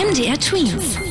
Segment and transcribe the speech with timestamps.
[0.00, 1.09] MDR Twins.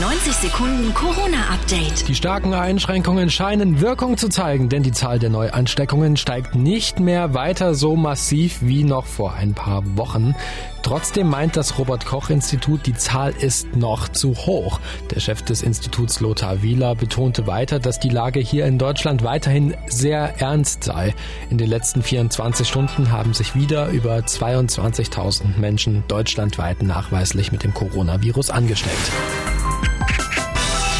[0.00, 2.06] Dein 90 Sekunden Corona-Update.
[2.06, 7.34] Die starken Einschränkungen scheinen Wirkung zu zeigen, denn die Zahl der Neuansteckungen steigt nicht mehr
[7.34, 10.36] weiter so massiv wie noch vor ein paar Wochen.
[10.82, 14.78] Trotzdem meint das Robert Koch Institut, die Zahl ist noch zu hoch.
[15.10, 19.74] Der Chef des Instituts Lothar Wieler betonte weiter, dass die Lage hier in Deutschland weiterhin
[19.88, 21.14] sehr ernst sei.
[21.50, 27.74] In den letzten 24 Stunden haben sich wieder über 22.000 Menschen deutschlandweit nachweislich mit dem
[27.74, 29.10] Coronavirus angesteckt.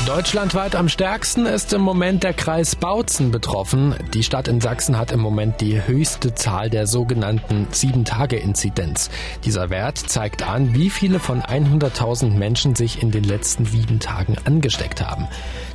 [0.08, 3.94] Deutschlandweit am stärksten ist im Moment der Kreis Bautzen betroffen.
[4.14, 9.10] Die Stadt in Sachsen hat im Moment die höchste Zahl der sogenannten 7-Tage-Inzidenz.
[9.44, 14.36] Dieser Wert zeigt an, wie viele von 100.000 Menschen sich in den letzten sieben Tagen
[14.46, 15.28] angesteckt haben.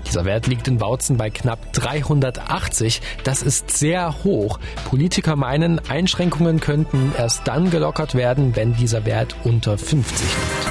[0.08, 3.04] Dieser Wert liegt in Bautzen bei knapp 380.
[3.24, 4.58] Das ist sehr hoch.
[4.90, 10.63] Politiker meinen, Einschränkungen könnten erst dann gelockert werden, wenn dieser Wert unter 50 liegt.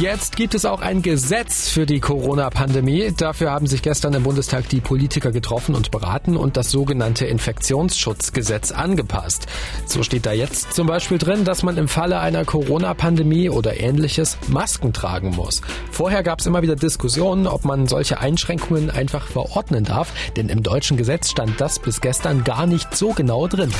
[0.00, 3.12] Jetzt gibt es auch ein Gesetz für die Corona-Pandemie.
[3.16, 8.72] Dafür haben sich gestern im Bundestag die Politiker getroffen und beraten und das sogenannte Infektionsschutzgesetz
[8.72, 9.46] angepasst.
[9.86, 14.36] So steht da jetzt zum Beispiel drin, dass man im Falle einer Corona-Pandemie oder ähnliches
[14.48, 15.62] Masken tragen muss.
[15.92, 20.64] Vorher gab es immer wieder Diskussionen, ob man solche Einschränkungen einfach verordnen darf, denn im
[20.64, 23.72] deutschen Gesetz stand das bis gestern gar nicht so genau drin.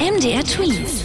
[0.00, 1.04] MDR Tweets.